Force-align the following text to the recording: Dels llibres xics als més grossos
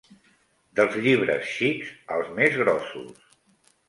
Dels 0.77 0.95
llibres 1.03 1.45
xics 1.57 1.91
als 2.15 2.31
més 2.39 2.57
grossos 2.63 3.21